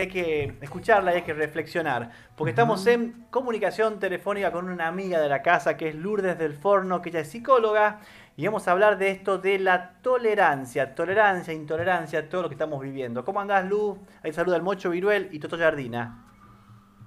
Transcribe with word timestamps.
hay 0.00 0.08
que 0.08 0.58
escucharla 0.60 1.12
y 1.12 1.16
hay 1.16 1.22
que 1.22 1.34
reflexionar, 1.34 2.10
porque 2.36 2.50
estamos 2.50 2.86
en 2.86 3.26
comunicación 3.30 3.98
telefónica 3.98 4.52
con 4.52 4.68
una 4.68 4.88
amiga 4.88 5.20
de 5.20 5.28
la 5.28 5.42
casa 5.42 5.76
que 5.76 5.88
es 5.88 5.94
Lourdes 5.94 6.38
del 6.38 6.54
Forno, 6.54 7.02
que 7.02 7.10
ella 7.10 7.20
es 7.20 7.28
psicóloga, 7.28 8.00
y 8.36 8.46
vamos 8.46 8.66
a 8.68 8.72
hablar 8.72 8.98
de 8.98 9.10
esto 9.10 9.38
de 9.38 9.58
la 9.58 10.00
tolerancia, 10.02 10.94
tolerancia, 10.94 11.52
intolerancia, 11.52 12.28
todo 12.28 12.42
lo 12.42 12.48
que 12.48 12.54
estamos 12.54 12.80
viviendo. 12.80 13.24
¿Cómo 13.24 13.40
andás, 13.40 13.68
Luz? 13.68 13.98
Ahí 14.22 14.32
saluda 14.32 14.56
el 14.56 14.62
Mocho 14.62 14.90
Viruel 14.90 15.28
y 15.32 15.38
Toto 15.38 15.58
Jardina. 15.58 16.26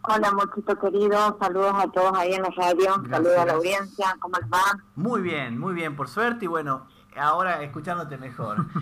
Hola, 0.06 0.32
Mochito 0.34 0.78
querido, 0.78 1.38
saludos 1.40 1.74
a 1.78 1.88
todos 1.88 2.12
ahí 2.18 2.34
en 2.34 2.42
la 2.42 2.50
radio, 2.50 3.02
saludos 3.10 3.38
a 3.38 3.46
la 3.46 3.54
audiencia, 3.54 4.16
¿cómo 4.20 4.38
les 4.38 4.50
va? 4.50 4.84
Muy 4.96 5.22
bien, 5.22 5.58
muy 5.58 5.74
bien, 5.74 5.96
por 5.96 6.10
suerte, 6.10 6.44
y 6.44 6.48
bueno, 6.50 6.88
ahora 7.18 7.64
escuchándote 7.64 8.18
mejor. 8.18 8.66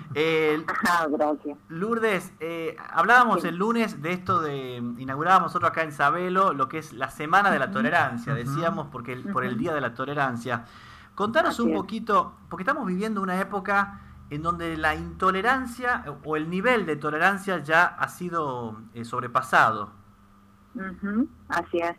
Ah, 0.87 1.07
gracias. 1.09 1.57
Lourdes, 1.69 2.33
eh, 2.39 2.75
hablábamos 2.91 3.43
el 3.45 3.55
lunes 3.55 4.01
de 4.01 4.11
esto 4.11 4.41
de, 4.41 4.75
inaugurábamos 4.97 5.47
nosotros 5.47 5.71
acá 5.71 5.83
en 5.83 5.91
Sabelo 5.91 6.53
lo 6.53 6.67
que 6.67 6.77
es 6.77 6.93
la 6.93 7.09
Semana 7.09 7.49
de 7.49 7.59
la 7.59 7.71
Tolerancia, 7.71 8.33
decíamos 8.33 8.87
porque 8.91 9.15
por 9.17 9.45
el 9.45 9.57
Día 9.57 9.73
de 9.73 9.81
la 9.81 9.93
Tolerancia. 9.93 10.65
Contanos 11.15 11.59
un 11.59 11.73
poquito, 11.73 12.33
porque 12.49 12.63
estamos 12.63 12.85
viviendo 12.85 13.21
una 13.21 13.39
época 13.39 14.01
en 14.29 14.41
donde 14.41 14.77
la 14.77 14.95
intolerancia 14.95 16.03
o 16.23 16.35
el 16.35 16.49
nivel 16.49 16.85
de 16.85 16.95
tolerancia 16.95 17.59
ya 17.59 17.85
ha 17.85 18.07
sido 18.07 18.81
eh, 18.93 19.03
sobrepasado. 19.03 19.91
Así 21.49 21.79
es. 21.79 21.95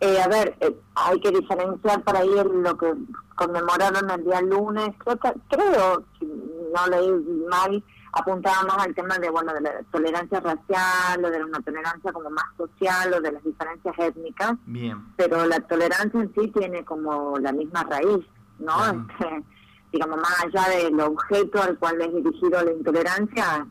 Eh, 0.00 0.20
a 0.20 0.28
ver, 0.28 0.56
eh, 0.60 0.76
hay 0.94 1.20
que 1.20 1.30
diferenciar 1.30 2.02
por 2.02 2.16
ahí 2.16 2.30
lo 2.30 2.78
que 2.78 2.94
conmemoraron 3.34 4.10
el 4.10 4.24
día 4.24 4.40
lunes. 4.42 4.90
Creo, 4.98 5.18
creo 5.48 6.04
si 6.18 6.26
no 6.26 6.86
leí 6.88 7.10
mal, 7.50 7.82
apuntaba 8.12 8.62
más 8.62 8.86
al 8.86 8.94
tema 8.94 9.18
de 9.18 9.30
bueno 9.30 9.52
de 9.52 9.60
la 9.60 9.82
tolerancia 9.90 10.40
racial 10.40 11.24
o 11.24 11.30
de 11.30 11.44
una 11.44 11.60
tolerancia 11.60 12.12
como 12.12 12.30
más 12.30 12.44
social 12.56 13.12
o 13.14 13.20
de 13.20 13.32
las 13.32 13.42
diferencias 13.42 13.94
étnicas. 13.98 14.52
Bien. 14.66 15.04
Pero 15.16 15.46
la 15.46 15.58
tolerancia 15.60 16.20
en 16.20 16.32
sí 16.34 16.48
tiene 16.48 16.84
como 16.84 17.38
la 17.38 17.52
misma 17.52 17.82
raíz, 17.84 18.24
¿no? 18.58 18.76
Este, 18.86 19.44
digamos, 19.92 20.18
más 20.18 20.44
allá 20.44 20.68
del 20.76 21.00
objeto 21.00 21.62
al 21.62 21.78
cual 21.78 22.00
es 22.00 22.14
dirigido 22.14 22.62
la 22.62 22.72
intolerancia, 22.72 23.66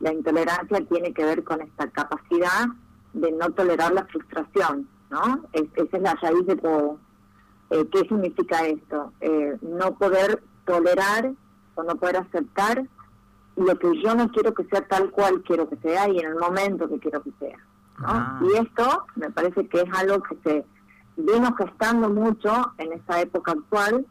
la 0.00 0.12
intolerancia 0.12 0.84
tiene 0.88 1.12
que 1.12 1.24
ver 1.24 1.42
con 1.42 1.60
esta 1.62 1.88
capacidad 1.90 2.66
de 3.12 3.32
no 3.32 3.50
tolerar 3.50 3.92
la 3.92 4.04
frustración, 4.06 4.88
¿no? 5.12 5.44
esa 5.52 5.96
es 5.96 6.02
la 6.02 6.14
raíz 6.14 6.46
de 6.46 6.56
todo. 6.56 6.98
Eh, 7.70 7.86
¿Qué 7.92 8.00
significa 8.00 8.66
esto? 8.66 9.12
Eh, 9.20 9.58
no 9.60 9.94
poder 9.98 10.42
tolerar 10.64 11.32
o 11.74 11.82
no 11.82 11.96
poder 11.96 12.16
aceptar 12.16 12.84
lo 13.56 13.78
que 13.78 14.02
yo 14.02 14.14
no 14.14 14.30
quiero 14.30 14.54
que 14.54 14.64
sea 14.64 14.86
tal 14.88 15.10
cual 15.10 15.42
quiero 15.42 15.68
que 15.68 15.76
sea 15.76 16.08
y 16.08 16.18
en 16.18 16.26
el 16.26 16.36
momento 16.36 16.88
que 16.88 16.98
quiero 16.98 17.22
que 17.22 17.32
sea. 17.38 17.58
¿no? 17.98 18.06
Ah. 18.08 18.40
Y 18.42 18.56
esto 18.56 19.04
me 19.16 19.30
parece 19.30 19.68
que 19.68 19.82
es 19.82 19.88
algo 19.94 20.22
que 20.22 20.36
se 20.44 20.64
vino 21.16 21.54
gestando 21.56 22.08
mucho 22.08 22.72
en 22.78 22.94
esta 22.94 23.20
época 23.20 23.52
actual, 23.52 24.06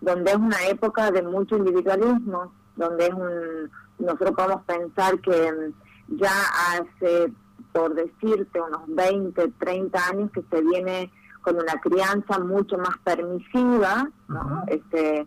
donde 0.00 0.30
es 0.30 0.36
una 0.38 0.66
época 0.68 1.10
de 1.10 1.22
mucho 1.22 1.56
individualismo, 1.58 2.52
donde 2.76 3.06
es 3.06 3.14
un, 3.14 3.70
nosotros 3.98 4.32
podemos 4.32 4.62
pensar 4.64 5.20
que 5.20 5.72
ya 6.08 6.32
hace 6.70 7.30
por 7.72 7.94
decirte, 7.94 8.60
unos 8.60 8.82
20, 8.86 9.48
30 9.58 10.08
años 10.08 10.30
que 10.32 10.42
se 10.50 10.62
viene 10.62 11.10
con 11.42 11.56
una 11.56 11.80
crianza 11.80 12.38
mucho 12.38 12.76
más 12.78 12.96
permisiva, 13.04 14.10
este, 14.66 15.26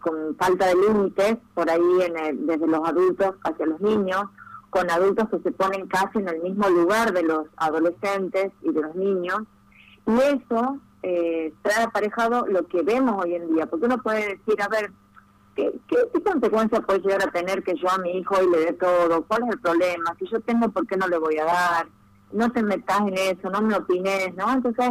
con, 0.00 0.36
falta 0.36 0.66
de 0.66 0.74
límites, 0.76 1.38
por 1.54 1.68
ahí 1.68 2.02
en 2.02 2.46
desde 2.46 2.66
los 2.66 2.88
adultos 2.88 3.34
hacia 3.42 3.66
los 3.66 3.80
niños, 3.80 4.24
con 4.70 4.90
adultos 4.90 5.28
que 5.30 5.40
se 5.40 5.52
ponen 5.52 5.86
casi 5.88 6.18
en 6.18 6.28
el 6.28 6.40
mismo 6.42 6.68
lugar 6.68 7.12
de 7.12 7.22
los 7.24 7.46
adolescentes 7.56 8.52
y 8.62 8.72
de 8.72 8.82
los 8.82 8.94
niños. 8.94 9.40
Y 10.06 10.14
eso 10.14 10.78
eh, 11.02 11.52
trae 11.62 11.84
aparejado 11.84 12.46
lo 12.46 12.66
que 12.68 12.82
vemos 12.82 13.24
hoy 13.24 13.34
en 13.34 13.52
día, 13.54 13.66
porque 13.66 13.86
uno 13.86 13.98
puede 13.98 14.36
decir, 14.36 14.62
a 14.62 14.68
ver, 14.68 14.92
¿Qué, 15.54 15.78
¿Qué, 15.86 16.22
consecuencia 16.22 16.80
puede 16.80 17.00
llegar 17.00 17.22
a 17.22 17.30
tener 17.30 17.62
que 17.62 17.74
yo 17.74 17.90
a 17.90 17.98
mi 17.98 18.18
hijo 18.18 18.36
hoy 18.36 18.50
le 18.50 18.58
dé 18.58 18.72
todo? 18.72 19.22
¿Cuál 19.26 19.42
es 19.44 19.50
el 19.50 19.60
problema? 19.60 20.16
Si 20.18 20.26
yo 20.26 20.40
tengo, 20.40 20.68
¿por 20.70 20.86
qué 20.86 20.96
no 20.96 21.08
le 21.08 21.18
voy 21.18 21.38
a 21.38 21.44
dar? 21.44 21.86
No 22.32 22.50
te 22.50 22.62
metas 22.62 23.00
en 23.00 23.14
eso, 23.14 23.50
no 23.50 23.60
me 23.60 23.74
opines, 23.74 24.34
¿no? 24.34 24.50
Entonces, 24.50 24.90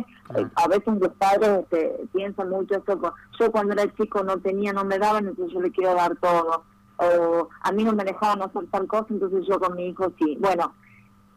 a 0.56 0.68
veces 0.68 0.94
los 1.00 1.14
padres 1.14 1.62
este, 1.64 2.08
piensan 2.14 2.50
mucho 2.50 2.76
eso. 2.76 3.14
Yo 3.40 3.52
cuando 3.52 3.74
era 3.74 3.92
chico 3.96 4.24
no 4.24 4.38
tenía, 4.38 4.74
no 4.74 4.86
me 4.86 5.00
daban, 5.00 5.28
entonces 5.28 5.54
yo 5.54 5.62
le 5.62 5.72
quiero 5.72 5.96
dar 5.96 6.16
todo. 6.18 6.64
O 6.98 7.50
a 7.62 7.72
mí 7.72 7.84
no 7.84 7.94
me 7.94 8.04
dejaban 8.04 8.44
hacer 8.44 8.68
tal 8.70 8.86
cosa, 8.86 9.08
entonces 9.10 9.48
yo 9.48 9.60
con 9.60 9.76
mi 9.76 9.88
hijo 9.88 10.14
sí. 10.20 10.38
Bueno, 10.40 10.76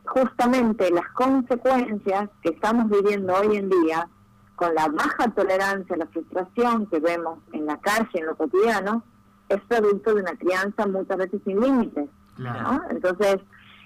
justamente 0.05 0.91
las 0.91 1.09
consecuencias 1.13 2.29
que 2.43 2.51
estamos 2.51 2.91
viviendo 2.91 3.35
hoy 3.35 3.57
en 3.57 3.71
día, 3.71 4.07
con 4.57 4.75
la 4.75 4.89
baja 4.89 5.31
tolerancia, 5.35 5.97
la 5.97 6.07
frustración 6.07 6.87
que 6.87 7.01
vemos 7.01 7.39
en 7.53 7.65
la 7.65 7.79
calle, 7.81 8.11
en 8.13 8.27
lo 8.27 8.37
cotidiano, 8.37 9.03
es 9.49 9.61
producto 9.63 10.15
de 10.15 10.23
una 10.23 10.37
crianza 10.37 10.87
muchas 10.87 11.19
veces 11.19 11.41
sin 11.45 11.61
límites. 11.61 12.09
Entonces, 12.91 13.39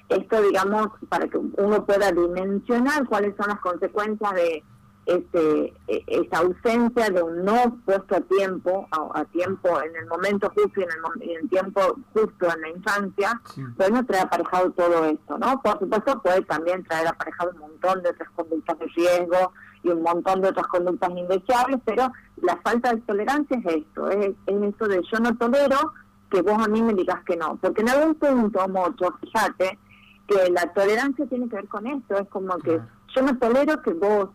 esto, 0.09 0.43
digamos, 0.43 0.89
para 1.09 1.29
que 1.29 1.37
uno 1.37 1.85
pueda 1.85 2.11
dimensionar 2.13 3.07
cuáles 3.07 3.37
son 3.37 3.49
las 3.49 3.61
consecuencias 3.61 4.33
de 4.35 4.65
este, 5.09 5.73
e, 5.87 6.05
esa 6.07 6.39
ausencia 6.41 7.09
de 7.11 7.23
un 7.23 7.45
no 7.45 7.79
puesto 7.87 8.17
a 8.17 8.21
tiempo, 8.21 8.87
a, 8.91 9.25
tiempo, 9.27 9.81
en 9.81 9.97
el 9.97 10.07
momento 10.07 10.53
justo 10.55 10.81
y 10.81 10.85
en 10.85 11.31
el, 11.31 11.49
tiempo 11.49 11.81
justo 12.13 12.47
en 12.55 12.61
la 12.61 12.69
infancia, 12.69 13.41
bueno, 13.77 14.05
trae 14.05 14.21
aparejado 14.21 14.71
todo 14.73 15.07
esto, 15.07 15.39
¿no? 15.39 15.63
Por 15.63 15.79
supuesto, 15.79 16.21
puede 16.23 16.43
también 16.43 16.85
traer 16.85 17.09
aparejado 17.09 17.53
un 17.53 17.61
montón 17.61 18.03
de 18.03 18.11
otras 18.11 18.29
conductas 18.37 18.79
de 18.79 18.87
riesgo 18.87 19.53
y 19.83 19.89
un 19.89 20.03
montón 20.03 20.43
de 20.43 20.49
otras 20.49 20.67
conductas 20.67 21.11
indeseables, 21.11 21.81
pero 21.87 22.13
la 22.49 22.57
falta 22.63 22.95
de 22.95 23.03
tolerancia 23.03 23.59
es 23.59 23.77
esto, 23.77 24.09
es, 24.09 24.31
es 24.47 24.63
esto 24.63 24.89
de 24.89 25.03
yo 25.13 25.19
no 25.21 25.37
tolero 25.37 25.93
que 26.31 26.41
vos 26.41 26.59
a 26.65 26.69
mí 26.69 26.81
me 26.81 26.95
digas 26.95 27.23
que 27.25 27.37
no, 27.37 27.57
porque 27.61 27.83
en 27.83 27.91
algún 27.91 28.15
punto, 28.15 28.67
mucho, 28.69 29.15
fíjate, 29.21 29.79
que 30.27 30.51
la 30.51 30.73
tolerancia 30.73 31.27
tiene 31.27 31.47
que 31.51 31.57
ver 31.57 31.69
con 31.69 31.87
esto, 31.87 32.17
es 32.17 32.27
como 32.29 32.57
que 32.59 32.81
yo 33.15 33.23
no 33.23 33.37
tolero 33.37 33.83
que 33.83 33.93
vos 33.93 34.31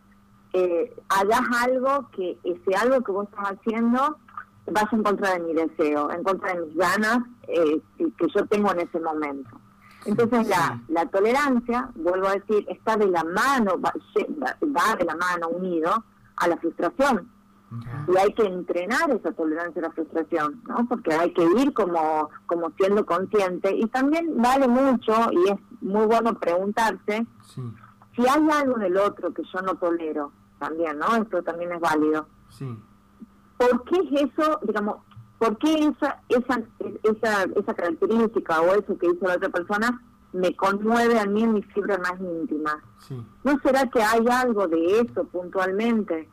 eh, 0.53 0.96
hagas 1.09 1.41
algo 1.63 2.07
que 2.12 2.38
ese 2.44 2.75
algo 2.75 3.03
que 3.03 3.12
vos 3.12 3.28
estás 3.28 3.53
haciendo 3.53 4.18
vaya 4.68 4.90
en 4.91 5.03
contra 5.03 5.34
de 5.34 5.40
mi 5.40 5.53
deseo, 5.53 6.12
en 6.12 6.24
contra 6.24 6.53
de 6.53 6.62
mis 6.62 6.75
ganas 6.75 7.18
eh, 7.47 7.81
que 7.97 8.28
yo 8.34 8.45
tengo 8.45 8.72
en 8.74 8.81
ese 8.81 9.00
momento. 9.00 9.50
Entonces 10.06 10.47
la, 10.47 10.80
la 10.88 11.07
tolerancia, 11.07 11.90
vuelvo 11.95 12.28
a 12.28 12.34
decir, 12.34 12.63
está 12.69 12.95
de 12.95 13.07
la 13.07 13.24
mano, 13.24 13.80
va, 13.81 13.91
de 15.00 15.06
la 15.06 15.16
mano 15.16 15.47
unido 15.50 16.03
a 16.35 16.47
la 16.47 16.57
frustración. 16.57 17.34
Y 18.07 18.17
hay 18.17 18.34
que 18.34 18.44
entrenar 18.44 19.09
esa 19.11 19.31
tolerancia 19.31 19.81
a 19.81 19.88
la 19.88 19.91
frustración, 19.91 20.61
¿no? 20.67 20.88
Porque 20.88 21.13
hay 21.13 21.34
que 21.34 21.44
ir 21.57 21.73
como, 21.73 22.29
como 22.45 22.72
siendo 22.72 23.06
consciente. 23.06 23.75
Y 23.75 23.88
también 23.88 24.41
vale 24.41 24.67
mucho, 24.67 25.13
y 25.31 25.50
es 25.50 25.59
muy 25.81 26.06
bueno 26.06 26.33
preguntarse, 26.39 27.25
si 28.16 28.28
hay 28.28 28.50
algo 28.51 28.78
del 28.78 28.97
otro 28.97 29.33
que 29.33 29.44
yo 29.44 29.62
no 29.62 29.75
tolero, 29.75 30.31
también, 30.59 30.97
¿no? 31.00 31.16
Esto 31.16 31.44
también 31.44 31.72
es 31.72 31.79
válido. 31.79 32.28
Sí. 32.50 32.78
¿Por 33.57 33.83
qué 33.85 34.00
es 34.00 34.31
eso, 34.31 34.59
digamos, 34.63 34.97
por 35.38 35.57
qué 35.57 35.73
esa, 35.73 36.22
esa, 36.29 36.62
esa, 37.03 37.44
esa 37.44 37.73
característica 37.73 38.62
o 38.62 38.73
eso 38.73 38.97
que 38.97 39.07
hizo 39.07 39.28
la 39.28 39.35
otra 39.35 39.50
persona 39.50 40.01
me 40.31 40.56
conmueve 40.56 41.19
a 41.19 41.25
mí 41.25 41.44
en 41.44 41.53
mis 41.53 41.66
fibras 41.73 42.00
más 42.00 42.19
íntimas? 42.19 42.78
Sí. 43.00 43.22
¿No 43.44 43.59
será 43.59 43.89
que 43.89 44.01
hay 44.01 44.25
algo 44.29 44.67
de 44.67 45.01
eso 45.01 45.25
puntualmente 45.25 46.29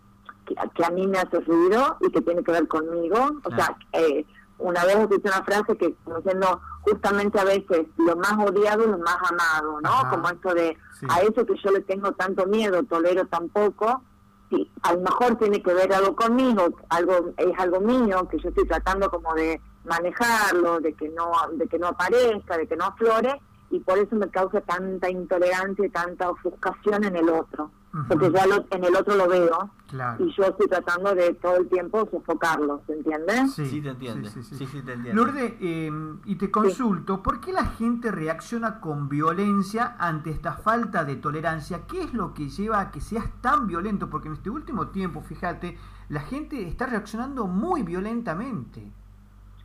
que, 0.74 0.84
a 0.84 0.90
mí 0.90 1.06
me 1.06 1.18
hace 1.18 1.40
ruido 1.40 1.96
y 2.00 2.10
que 2.10 2.20
tiene 2.20 2.42
que 2.42 2.52
ver 2.52 2.68
conmigo? 2.68 3.30
O 3.44 3.54
sea, 3.54 3.76
eh, 3.92 4.24
una 4.60 4.84
vez 4.84 4.96
escuché 4.96 5.28
una 5.28 5.44
frase 5.44 5.76
que 5.76 5.94
como 6.04 6.18
diciendo 6.18 6.60
justamente 6.82 7.40
a 7.40 7.44
veces 7.44 7.86
lo 7.96 8.16
más 8.16 8.34
odiado 8.38 8.84
y 8.84 8.90
lo 8.90 8.98
más 8.98 9.18
amado, 9.30 9.80
¿no? 9.80 10.10
Como 10.10 10.28
esto 10.28 10.54
de 10.54 10.76
a 11.08 11.20
eso 11.20 11.46
que 11.46 11.54
yo 11.62 11.70
le 11.70 11.80
tengo 11.80 12.12
tanto 12.12 12.46
miedo, 12.46 12.82
tolero 12.84 13.26
tan 13.26 13.48
poco, 13.48 14.02
sí, 14.50 14.70
a 14.82 14.94
lo 14.94 15.00
mejor 15.00 15.36
tiene 15.36 15.62
que 15.62 15.72
ver 15.72 15.92
algo 15.92 16.14
conmigo, 16.14 16.68
algo 16.90 17.32
es 17.36 17.58
algo 17.58 17.80
mío 17.80 18.28
que 18.30 18.38
yo 18.38 18.50
estoy 18.50 18.66
tratando 18.66 19.10
como 19.10 19.34
de 19.34 19.60
manejarlo, 19.84 20.80
de 20.80 20.92
que 20.94 21.08
no 21.08 21.32
de 21.52 21.66
que 21.66 21.78
no 21.78 21.88
aparezca, 21.88 22.56
de 22.56 22.66
que 22.66 22.76
no 22.76 22.84
aflore 22.84 23.40
y 23.70 23.80
por 23.80 23.98
eso 23.98 24.16
me 24.16 24.28
causa 24.28 24.60
tanta 24.60 25.08
intolerancia 25.08 25.86
y 25.86 25.90
tanta 25.90 26.28
ofuscación 26.28 27.04
en 27.04 27.16
el 27.16 27.30
otro, 27.30 27.70
porque 28.08 28.30
ya 28.30 28.44
en 28.70 28.84
el 28.84 28.96
otro 28.96 29.14
lo 29.14 29.28
veo 29.28 29.70
y 30.18 30.32
yo 30.36 30.44
estoy 30.44 30.68
tratando 30.68 31.14
de 31.14 31.34
todo 31.34 31.56
el 31.56 31.68
tiempo 31.68 32.08
sofocarlo, 32.10 32.82
¿se 32.86 32.92
entiende? 32.92 33.48
Sí, 33.48 33.66
sí 33.66 33.82
te 33.82 33.88
entiende. 33.88 34.30
Sí, 34.30 34.42
sí, 34.42 34.54
sí, 34.54 34.82
te 34.82 34.92
entiende. 34.92 35.14
Lourdes, 35.14 35.54
em, 35.60 36.20
y 36.24 36.36
te 36.36 36.50
consulto, 36.50 37.22
¿por 37.22 37.40
qué 37.40 37.52
la 37.52 37.64
gente 37.64 38.10
reacciona 38.10 38.80
con 38.80 39.08
violencia 39.08 39.96
ante 39.98 40.30
esta 40.30 40.52
falta 40.52 41.04
de 41.04 41.16
tolerancia? 41.16 41.86
¿Qué 41.88 42.02
es 42.02 42.14
lo 42.14 42.34
que 42.34 42.48
lleva 42.48 42.80
a 42.80 42.90
que 42.90 43.00
seas 43.00 43.24
tan 43.40 43.66
violento? 43.66 44.08
Porque 44.08 44.28
en 44.28 44.34
este 44.34 44.50
último 44.50 44.88
tiempo, 44.88 45.22
fíjate, 45.22 45.76
la 46.08 46.20
gente 46.20 46.66
está 46.68 46.86
reaccionando 46.86 47.46
muy 47.46 47.82
violentamente. 47.82 48.92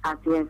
Así 0.02 0.32
es. 0.34 0.48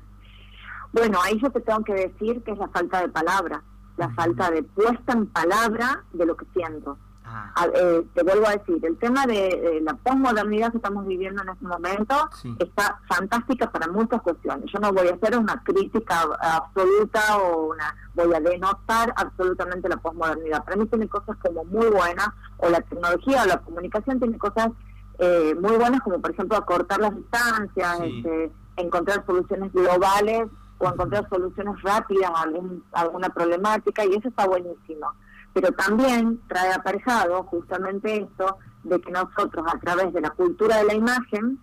Bueno, 0.93 1.19
ahí 1.21 1.37
yo 1.41 1.49
te 1.49 1.59
tengo 1.59 1.83
que 1.83 1.93
decir 1.93 2.41
que 2.43 2.51
es 2.51 2.57
la 2.57 2.69
falta 2.69 3.01
de 3.01 3.09
palabra. 3.09 3.61
la 3.97 4.09
falta 4.09 4.51
de 4.51 4.61
puesta 4.61 5.13
en 5.13 5.25
palabra 5.27 6.03
de 6.11 6.25
lo 6.25 6.35
que 6.35 6.45
siento. 6.53 6.97
Ah. 7.27 7.67
Eh, 7.73 8.05
te 8.13 8.23
vuelvo 8.23 8.47
a 8.47 8.51
decir, 8.51 8.79
el 8.83 8.97
tema 8.97 9.25
de, 9.25 9.79
la 9.81 9.95
posmodernidad 9.95 10.71
que 10.71 10.77
estamos 10.77 11.07
viviendo 11.07 11.41
en 11.41 11.49
este 11.49 11.65
momento 11.65 12.29
está 12.59 12.99
fantástica 13.07 13.71
para 13.71 13.87
muchas 13.87 14.21
cuestiones. 14.21 14.71
Yo 14.71 14.79
no 14.79 14.93
voy 14.93 15.07
a 15.07 15.15
hacer 15.15 15.37
una 15.37 15.61
crítica 15.63 16.21
absoluta 16.39 17.37
o 17.37 17.71
una 17.71 17.95
voy 18.13 18.33
a 18.33 18.39
denotar 18.39 19.13
absolutamente 19.15 19.89
la 19.89 19.97
posmodernidad. 19.97 20.63
Para 20.63 20.77
mí 20.77 20.85
tiene 20.85 21.07
cosas 21.07 21.35
como 21.37 21.65
muy 21.65 21.87
buenas, 21.87 22.29
o 22.57 22.69
la 22.69 22.81
tecnología 22.81 23.43
o 23.43 23.47
la 23.47 23.57
comunicación 23.57 24.19
tiene 24.19 24.37
cosas 24.37 24.69
eh, 25.17 25.55
muy 25.59 25.77
buenas, 25.77 26.01
como 26.01 26.19
por 26.19 26.31
ejemplo 26.31 26.57
acortar 26.57 26.99
las 26.99 27.15
distancias, 27.15 27.99
este, 28.01 28.51
encontrar 28.77 29.25
soluciones 29.25 29.73
globales 29.73 30.47
o 30.77 30.87
encontrar 30.87 31.27
soluciones 31.29 31.81
rápidas 31.81 32.31
a, 32.31 33.01
alguna 33.01 33.29
problemática, 33.29 34.05
y 34.05 34.13
eso 34.13 34.27
está 34.27 34.45
buenísimo 34.45 35.11
pero 35.55 35.71
también 35.71 36.41
trae 36.49 36.73
aparejado 36.73 37.43
justamente 37.43 38.23
esto 38.23 38.57
de 38.83 38.99
que 38.99 39.09
nosotros 39.09 39.65
a 39.73 39.79
través 39.79 40.11
de 40.11 40.19
la 40.19 40.31
cultura 40.31 40.79
de 40.79 40.83
la 40.83 40.93
imagen 40.93 41.57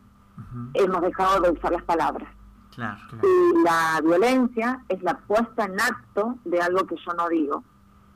hemos 0.73 1.03
dejado 1.03 1.41
de 1.43 1.51
usar 1.51 1.73
las 1.73 1.83
palabras. 1.83 2.29
Y 3.23 3.63
la 3.63 4.01
violencia 4.03 4.83
es 4.89 5.03
la 5.03 5.19
puesta 5.19 5.67
en 5.67 5.79
acto 5.79 6.37
de 6.47 6.59
algo 6.63 6.87
que 6.87 6.97
yo 6.97 7.13
no 7.13 7.29
digo. 7.29 7.63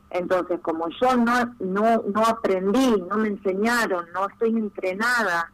Entonces, 0.08 0.61
como 0.62 0.88
yo 0.88 1.14
no, 1.14 1.55
no, 1.61 2.02
no 2.14 2.22
aprendí, 2.26 3.05
no 3.11 3.19
me 3.19 3.29
enseñaron, 3.29 4.06
no 4.14 4.29
estoy 4.29 4.56
entrenada 4.56 5.52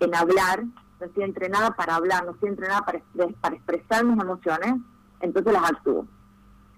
en 0.00 0.14
hablar, 0.14 0.64
no 1.00 1.06
estoy 1.06 1.24
entrenada 1.24 1.70
para 1.70 1.94
hablar, 1.94 2.26
no 2.26 2.32
estoy 2.32 2.50
entrenada 2.50 2.82
para, 2.82 3.00
para 3.40 3.54
expresar 3.54 4.04
mis 4.04 4.20
emociones, 4.20 4.74
entonces 5.20 5.50
las 5.50 5.70
actúo. 5.70 6.06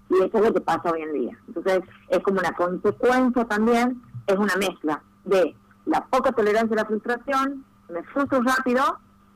Y 0.09 0.15
eso 0.15 0.37
es 0.37 0.43
lo 0.43 0.53
que 0.53 0.61
pasa 0.61 0.91
hoy 0.91 1.01
en 1.01 1.13
día. 1.13 1.37
Entonces, 1.47 1.81
es 2.09 2.19
como 2.19 2.39
una 2.39 2.51
consecuencia 2.53 3.45
también, 3.45 4.01
es 4.27 4.37
una 4.37 4.55
mezcla 4.55 5.01
de 5.23 5.55
la 5.85 6.05
poca 6.05 6.31
tolerancia 6.31 6.73
a 6.73 6.83
la 6.83 6.85
frustración, 6.85 7.65
me 7.89 8.03
frustro 8.03 8.41
rápido 8.41 8.83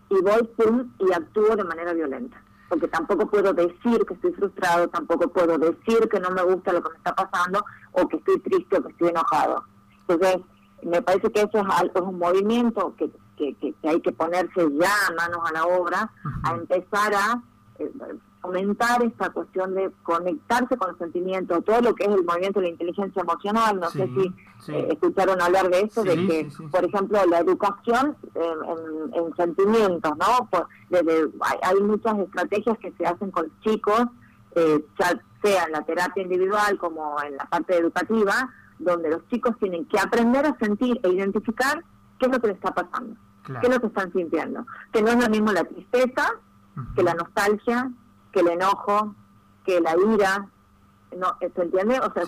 y 0.10 0.22
voy 0.22 0.44
pum, 0.58 0.92
y 1.00 1.14
actúo 1.14 1.56
de 1.56 1.64
manera 1.64 1.94
violenta. 1.94 2.42
Porque 2.68 2.88
tampoco 2.88 3.28
puedo 3.28 3.54
decir 3.54 4.06
que 4.06 4.14
estoy 4.14 4.32
frustrado, 4.34 4.88
tampoco 4.90 5.28
puedo 5.30 5.58
decir 5.58 6.08
que 6.10 6.20
no 6.20 6.30
me 6.30 6.44
gusta 6.44 6.74
lo 6.74 6.84
que 6.84 6.90
me 6.90 6.98
está 6.98 7.16
pasando, 7.16 7.64
o 7.92 8.08
que 8.08 8.18
estoy 8.18 8.40
triste 8.40 8.78
o 8.78 8.84
que 8.84 8.92
estoy 8.92 9.10
enojado. 9.10 9.64
Entonces, 10.08 10.42
me 10.84 11.02
parece 11.02 11.32
que 11.32 11.42
eso 11.42 11.58
es, 11.58 11.66
algo, 11.70 11.94
es 11.96 12.02
un 12.02 12.20
movimiento 12.20 12.94
que, 12.98 13.12
que, 13.38 13.56
que, 13.56 13.76
hay 13.84 14.00
que 14.02 14.12
ponerse 14.12 14.68
ya 14.80 14.94
manos 15.18 15.40
a 15.50 15.54
la 15.54 15.66
obra, 15.66 16.12
a 16.44 16.54
empezar 16.54 17.14
a 17.14 17.42
eh, 17.80 17.92
fomentar 18.42 19.04
esta 19.04 19.30
cuestión 19.32 19.76
de 19.76 19.92
conectarse 20.04 20.78
con 20.78 20.90
los 20.90 20.98
sentimientos, 20.98 21.64
todo 21.66 21.82
lo 21.82 21.96
que 21.96 22.06
es 22.06 22.10
el 22.10 22.24
movimiento 22.24 22.60
de 22.60 22.68
la 22.68 22.72
inteligencia 22.72 23.22
emocional, 23.22 23.80
no 23.80 23.90
sé 23.90 24.08
si 24.08 24.72
eh, 24.72 24.88
escucharon 24.92 25.42
hablar 25.42 25.70
de 25.70 25.82
eso, 25.82 26.04
de 26.04 26.16
que, 26.16 26.50
por 26.72 26.84
ejemplo, 26.86 27.20
la 27.26 27.40
educación 27.40 28.16
en, 28.36 29.36
sentimientos, 29.36 30.12
¿no? 30.18 30.50
desde, 30.90 31.30
hay, 31.62 31.82
muchas 31.82 32.18
estrategias 32.20 32.78
que 32.80 32.92
se 32.94 33.06
hacen 33.06 33.32
con 33.32 33.52
chicos, 33.62 34.04
eh, 34.56 34.84
ya 34.98 35.22
sea 35.44 35.66
en 35.66 35.72
la 35.72 35.82
terapia 35.82 36.24
individual 36.24 36.78
como 36.78 37.16
en 37.22 37.38
la 37.38 37.46
parte 37.46 37.78
educativa, 37.78 38.50
donde 38.80 39.10
los 39.10 39.28
chicos 39.28 39.58
tienen 39.60 39.86
que 39.86 40.00
aprender 40.00 40.46
a 40.46 40.58
sentir 40.58 41.00
e 41.04 41.10
identificar 41.10 41.84
qué 42.18 42.26
es 42.26 42.32
lo 42.32 42.40
que 42.40 42.48
les 42.48 42.56
está 42.56 42.74
pasando, 42.74 43.16
qué 43.46 43.68
es 43.68 43.74
lo 43.74 43.80
que 43.80 43.88
están 43.88 44.12
sintiendo, 44.14 44.66
que 44.92 45.02
no 45.02 45.10
es 45.10 45.24
lo 45.24 45.30
mismo 45.30 45.52
la 45.52 45.64
tristeza 45.64 46.40
que 46.96 47.04
la 47.04 47.14
nostalgia, 47.14 47.92
que 48.32 48.42
el 48.42 48.50
enojo, 48.50 49.16
que 49.66 49.82
la 49.82 49.96
ira, 50.14 50.50
no, 51.18 51.36
¿se 51.40 51.62
entiende? 51.62 52.00
O 52.00 52.14
sea, 52.14 52.24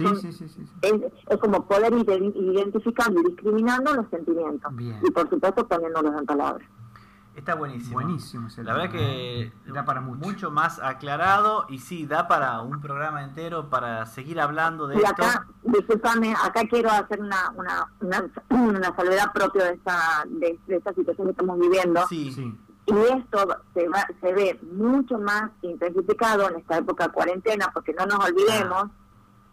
es, 0.81 1.37
como 1.39 1.65
poder 1.67 1.93
identificando 1.93 3.21
y 3.21 3.23
discriminando 3.25 3.93
los 3.93 4.09
sentimientos. 4.09 4.71
Y 5.03 5.11
por 5.11 5.29
supuesto 5.29 5.67
poniéndolos 5.67 6.19
en 6.19 6.25
palabras. 6.25 6.67
Está 7.35 7.55
buenísimo. 7.55 7.93
Buenísimo. 7.93 8.49
la 8.57 8.73
verdad 8.73 8.91
que 8.91 9.53
da 9.67 9.85
para 9.85 10.01
mucho. 10.01 10.51
más 10.51 10.79
aclarado 10.79 11.65
y 11.69 11.79
sí, 11.79 12.05
da 12.05 12.27
para 12.27 12.61
un 12.61 12.81
programa 12.81 13.23
entero 13.23 13.69
para 13.69 14.05
seguir 14.05 14.39
hablando 14.41 14.85
de 14.87 14.95
y 14.95 14.97
esto. 14.97 15.23
Acá, 15.23 15.47
disculpame, 15.63 16.33
acá 16.33 16.63
quiero 16.69 16.89
hacer 16.89 17.21
una, 17.21 17.53
una, 17.55 18.29
una, 18.49 18.95
salvedad 18.95 19.31
propia 19.33 19.63
de 19.63 19.73
esta, 19.75 20.25
de, 20.27 20.59
de 20.67 20.75
esta 20.75 20.93
situación 20.93 21.27
que 21.27 21.31
estamos 21.31 21.57
viviendo. 21.57 22.05
Sí, 22.07 22.31
sí 22.33 22.53
y 22.85 22.93
esto 22.93 23.47
se, 23.73 23.87
va, 23.87 24.05
se 24.21 24.33
ve 24.33 24.59
mucho 24.73 25.17
más 25.19 25.51
intensificado 25.61 26.49
en 26.49 26.57
esta 26.57 26.77
época 26.77 27.07
de 27.07 27.13
cuarentena, 27.13 27.69
porque 27.73 27.93
no 27.93 28.05
nos 28.05 28.25
olvidemos 28.25 28.85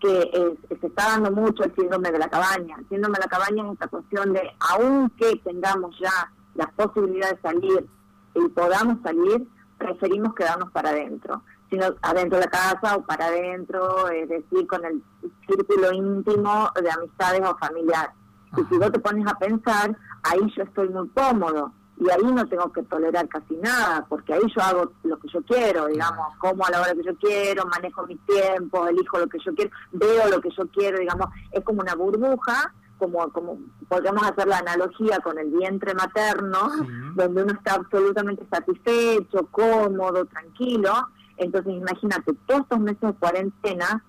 que 0.01 0.57
se 0.69 0.87
está 0.87 1.09
dando 1.09 1.31
mucho 1.33 1.65
el 1.65 1.75
síndrome 1.75 2.11
de 2.11 2.19
la 2.19 2.29
cabaña. 2.29 2.77
El 2.79 2.89
síndrome 2.89 3.17
de 3.17 3.25
la 3.25 3.29
cabaña 3.29 3.67
es 3.67 3.73
esta 3.73 3.89
cuestión 3.89 4.33
de, 4.33 4.51
aunque 4.61 5.41
tengamos 5.45 5.97
ya 6.01 6.33
la 6.55 6.67
posibilidad 6.69 7.31
de 7.31 7.41
salir 7.41 7.87
y 8.35 8.49
podamos 8.49 8.99
salir, 9.03 9.47
preferimos 9.77 10.35
quedarnos 10.35 10.71
para 10.73 10.91
adentro. 10.91 11.43
Sino 11.71 11.85
adentro 12.01 12.39
de 12.39 12.45
la 12.47 12.51
casa 12.51 12.97
o 12.97 13.03
para 13.05 13.27
adentro, 13.27 14.09
es 14.09 14.29
decir, 14.29 14.67
con 14.67 14.85
el 14.87 15.03
círculo 15.47 15.93
íntimo 15.93 16.69
de 16.81 16.91
amistades 16.91 17.43
o 17.43 17.59
familiares. 17.59 18.15
Y 18.57 18.65
si 18.65 18.79
vos 18.79 18.91
te 18.91 18.99
pones 18.99 19.27
a 19.27 19.35
pensar, 19.35 19.95
ahí 20.23 20.41
yo 20.57 20.63
estoy 20.63 20.89
muy 20.89 21.09
cómodo 21.11 21.73
y 22.01 22.11
ahí 22.11 22.33
no 22.33 22.47
tengo 22.47 22.73
que 22.73 22.83
tolerar 22.85 23.29
casi 23.29 23.57
nada, 23.57 24.07
porque 24.09 24.33
ahí 24.33 24.43
yo 24.55 24.63
hago 24.63 24.93
lo 25.03 25.19
que 25.19 25.29
yo 25.29 25.43
quiero, 25.43 25.87
digamos, 25.87 26.37
como 26.39 26.65
a 26.65 26.71
la 26.71 26.81
hora 26.81 26.95
que 26.95 27.03
yo 27.03 27.17
quiero, 27.17 27.67
manejo 27.67 28.07
mis 28.07 28.21
tiempos, 28.25 28.89
elijo 28.89 29.19
lo 29.19 29.27
que 29.27 29.39
yo 29.45 29.53
quiero, 29.55 29.71
veo 29.93 30.29
lo 30.29 30.41
que 30.41 30.51
yo 30.51 30.69
quiero, 30.69 30.99
digamos, 30.99 31.29
es 31.51 31.65
como 31.65 31.81
una 31.81 31.97
burbuja, 31.97 32.73
como, 32.99 33.29
como 33.33 33.59
podríamos 33.89 34.23
hacer 34.25 34.47
la 34.47 34.59
analogía 34.59 35.19
con 35.21 35.39
el 35.39 35.51
vientre 35.51 35.95
materno, 35.95 36.71
donde 37.15 37.43
uno 37.43 37.53
está 37.53 37.75
absolutamente 37.75 38.47
satisfecho, 38.51 39.49
cómodo, 39.51 40.25
tranquilo. 40.27 41.09
Entonces, 41.37 41.73
imagínate, 41.75 42.33
todos 42.47 42.63
estos 42.63 42.81
meses 42.81 43.01
de 43.01 43.13
cuarentena, 43.15 44.05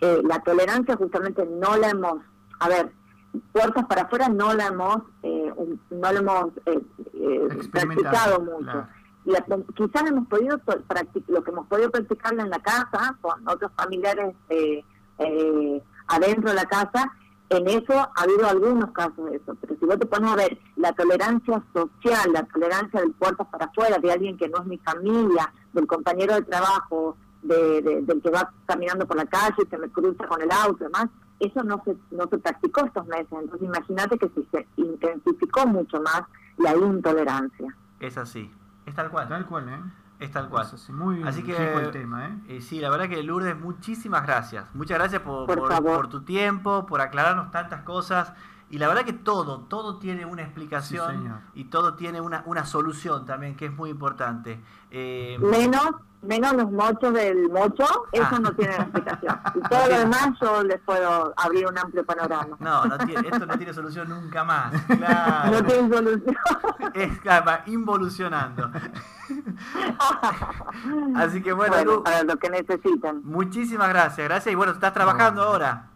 eh, 0.00 0.20
la 0.24 0.42
tolerancia 0.42 0.96
justamente 0.96 1.44
no 1.46 1.76
la 1.76 1.90
hemos, 1.90 2.18
a 2.60 2.68
ver, 2.68 2.92
puertas 3.52 3.84
para 3.86 4.02
afuera 4.02 4.28
no 4.28 4.54
la 4.54 4.66
hemos 4.66 4.98
eh, 5.22 5.52
no 5.90 6.12
lo 6.12 6.18
hemos 6.18 6.46
eh, 6.66 6.80
eh, 7.26 7.68
practicado 7.70 8.40
mucho. 8.40 8.86
y 9.24 9.32
quizás 9.74 10.08
hemos 10.08 10.28
podido 10.28 10.60
lo 11.28 11.44
que 11.44 11.50
hemos 11.50 11.66
podido 11.66 11.90
practicarla 11.90 12.42
en 12.44 12.50
la 12.50 12.60
casa 12.60 13.16
con 13.20 13.48
otros 13.48 13.72
familiares 13.76 14.34
adentro 16.08 16.50
de 16.50 16.54
la 16.54 16.66
casa 16.66 17.12
en 17.48 17.68
eso 17.68 17.92
ha 17.92 18.22
habido 18.22 18.46
algunos 18.46 18.90
casos 18.90 19.30
de 19.30 19.36
eso. 19.36 19.56
Pero 19.60 19.76
si 19.78 19.86
vos 19.86 19.98
te 19.98 20.06
pones 20.06 20.30
a 20.32 20.36
ver 20.36 20.58
la 20.76 20.92
tolerancia 20.92 21.62
social 21.72 22.32
la 22.32 22.42
tolerancia 22.44 23.00
del 23.00 23.12
puertas 23.12 23.46
para 23.48 23.66
afuera 23.66 23.98
de 23.98 24.12
alguien 24.12 24.36
que 24.36 24.48
no 24.48 24.58
es 24.58 24.66
mi 24.66 24.78
familia 24.78 25.52
del 25.72 25.86
compañero 25.86 26.34
de 26.34 26.42
trabajo 26.42 27.16
de, 27.42 28.02
del 28.02 28.20
que 28.20 28.30
va 28.30 28.52
caminando 28.66 29.06
por 29.06 29.16
la 29.16 29.26
calle 29.26 29.62
y 29.64 29.68
se 29.68 29.78
me 29.78 29.88
cruza 29.88 30.26
con 30.26 30.42
el 30.42 30.50
auto 30.50 30.78
y 30.80 30.84
demás 30.84 31.06
eso 31.38 31.62
no 31.62 31.82
se, 31.84 31.94
no 32.10 32.26
se 32.28 32.38
practicó 32.38 32.84
estos 32.84 33.06
meses. 33.06 33.28
Entonces 33.30 33.68
imagínate 33.68 34.18
que 34.18 34.28
si 34.30 34.48
se 34.50 34.66
intensificó 34.76 35.66
mucho 35.66 36.00
más 36.00 36.22
la 36.58 36.76
intolerancia. 36.76 37.76
Es 38.00 38.18
así, 38.18 38.50
es 38.84 38.94
tal 38.94 39.10
cual. 39.10 39.28
Tal 39.28 39.46
cual, 39.46 39.68
¿eh? 39.68 39.80
Es 40.18 40.30
tal 40.30 40.48
cual. 40.48 40.66
muy 40.90 41.22
Así 41.24 41.42
que, 41.42 41.54
el 41.54 41.90
tema, 41.90 42.26
¿eh? 42.26 42.38
¿eh? 42.48 42.60
Sí, 42.62 42.80
la 42.80 42.88
verdad 42.88 43.08
que 43.08 43.22
Lourdes, 43.22 43.58
muchísimas 43.58 44.22
gracias. 44.22 44.74
Muchas 44.74 44.98
gracias 44.98 45.20
por, 45.22 45.46
por, 45.46 46.08
tu 46.08 46.22
tiempo, 46.22 46.86
por 46.86 47.00
aclararnos 47.02 47.50
tantas 47.50 47.82
cosas. 47.82 48.32
Y 48.68 48.78
la 48.78 48.88
verdad 48.88 49.04
que 49.04 49.12
todo, 49.12 49.60
todo 49.60 49.98
tiene 49.98 50.24
una 50.24 50.42
explicación 50.42 51.40
y 51.54 51.64
todo 51.64 51.94
tiene 51.94 52.20
una, 52.20 52.42
una 52.46 52.66
solución 52.66 53.24
también, 53.24 53.56
que 53.56 53.66
es 53.66 53.72
muy 53.72 53.90
importante. 53.90 54.60
Eh, 54.90 55.38
menos, 55.40 55.86
menos 56.22 56.52
los 56.54 56.72
mochos 56.72 57.14
del 57.14 57.48
mocho, 57.48 57.84
eso 58.10 58.28
ah. 58.28 58.38
no 58.40 58.52
tiene 58.54 58.74
explicación. 58.74 59.38
Y 59.54 59.60
todo 59.68 59.88
lo 59.88 59.98
demás 59.98 60.30
yo 60.40 60.64
les 60.64 60.80
puedo 60.80 61.32
abrir 61.36 61.68
un 61.68 61.78
amplio 61.78 62.04
panorama. 62.04 62.56
No, 62.58 62.86
no 62.86 62.98
tiene, 62.98 63.28
esto 63.28 63.46
no 63.46 63.56
tiene 63.56 63.72
solución 63.72 64.08
nunca 64.08 64.42
más. 64.42 64.72
Claro. 64.96 65.52
No 65.52 65.64
tiene 65.64 65.88
solución. 65.94 66.36
Es 66.94 67.20
claro, 67.20 67.62
involucionando. 67.66 68.70
Así 71.16 71.42
que 71.42 71.52
bueno, 71.52 72.02
para 72.02 72.24
lo 72.24 72.36
que 72.36 72.50
necesitan. 72.50 73.22
Muchísimas 73.24 73.88
gracias, 73.90 74.26
gracias. 74.26 74.52
Y 74.52 74.56
bueno, 74.56 74.72
estás 74.72 74.92
trabajando 74.92 75.42
ahora. 75.42 75.90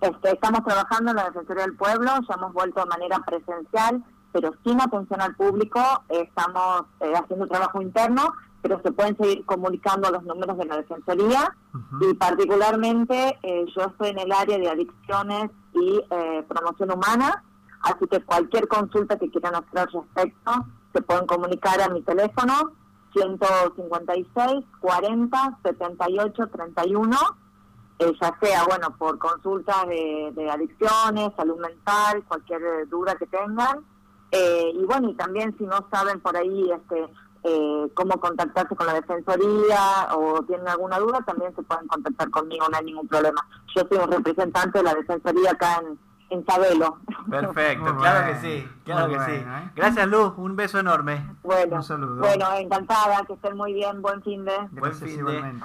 Este, 0.00 0.32
estamos 0.32 0.64
trabajando 0.64 1.10
en 1.10 1.16
la 1.16 1.24
Defensoría 1.24 1.64
del 1.64 1.76
Pueblo, 1.76 2.10
ya 2.26 2.34
hemos 2.34 2.52
vuelto 2.54 2.80
de 2.80 2.86
manera 2.86 3.18
presencial, 3.20 4.02
pero 4.32 4.52
sin 4.64 4.80
atención 4.80 5.20
al 5.20 5.34
público. 5.36 5.80
Estamos 6.08 6.84
eh, 7.00 7.12
haciendo 7.14 7.46
trabajo 7.46 7.82
interno, 7.82 8.32
pero 8.62 8.80
se 8.82 8.92
pueden 8.92 9.16
seguir 9.18 9.44
comunicando 9.44 10.10
los 10.10 10.22
números 10.22 10.56
de 10.56 10.64
la 10.64 10.78
Defensoría. 10.78 11.54
Y 12.00 12.14
particularmente 12.14 13.38
eh, 13.42 13.66
yo 13.76 13.82
estoy 13.82 14.08
en 14.08 14.20
el 14.20 14.32
área 14.32 14.58
de 14.58 14.70
adicciones 14.70 15.50
y 15.74 16.02
eh, 16.10 16.44
promoción 16.48 16.92
humana, 16.92 17.44
así 17.82 18.06
que 18.10 18.20
cualquier 18.24 18.68
consulta 18.68 19.18
que 19.18 19.30
quieran 19.30 19.54
hacer 19.54 19.78
al 19.78 19.92
respecto 19.92 20.66
se 20.92 21.02
pueden 21.02 21.26
comunicar 21.26 21.80
a 21.80 21.88
mi 21.88 22.02
teléfono 22.02 22.72
156 23.12 24.64
40 24.80 25.58
78 25.62 26.48
31 26.48 27.16
eh, 28.00 28.12
ya 28.20 28.34
sea, 28.40 28.64
bueno, 28.64 28.96
por 28.96 29.18
consultas 29.18 29.86
de, 29.86 30.50
adicciones, 30.50 31.30
salud 31.36 31.58
mental, 31.60 32.24
cualquier 32.26 32.88
duda 32.88 33.14
que 33.16 33.26
tengan. 33.26 33.84
Eh, 34.30 34.72
y 34.74 34.84
bueno, 34.84 35.10
y 35.10 35.14
también 35.14 35.54
si 35.58 35.64
no 35.64 35.86
saben 35.92 36.18
por 36.20 36.34
ahí 36.34 36.70
este 36.70 37.08
eh, 37.42 37.90
cómo 37.94 38.18
contactarse 38.18 38.74
con 38.74 38.86
la 38.86 38.94
Defensoría 38.94 40.08
o 40.14 40.42
tienen 40.44 40.68
alguna 40.68 40.98
duda, 40.98 41.20
también 41.26 41.54
se 41.54 41.62
pueden 41.62 41.86
contactar 41.88 42.30
conmigo, 42.30 42.66
no 42.70 42.78
hay 42.78 42.84
ningún 42.86 43.06
problema. 43.06 43.46
Yo 43.76 43.82
soy 43.86 43.98
un 43.98 44.10
representante 44.10 44.78
de 44.78 44.84
la 44.84 44.94
Defensoría 44.94 45.50
acá 45.50 45.82
en, 45.82 45.98
en 46.30 46.46
Sabelo. 46.46 46.98
Perfecto, 47.28 47.96
claro 47.98 48.32
que 48.32 48.40
sí, 48.40 48.68
claro 48.84 49.12
que 49.12 49.18
sí. 49.26 49.32
¿eh? 49.32 49.70
Gracias 49.76 50.08
Luz, 50.08 50.32
un 50.38 50.56
beso 50.56 50.78
enorme. 50.78 51.22
Bueno, 51.42 51.76
un 51.76 51.82
saludo. 51.82 52.20
bueno, 52.20 52.46
encantada, 52.54 53.24
que 53.26 53.34
estén 53.34 53.56
muy 53.58 53.74
bien, 53.74 54.00
buen 54.00 54.22
fin 54.22 54.44
de. 54.46 54.56
Buen 54.70 54.94
fin 54.94 55.24
de. 55.24 55.60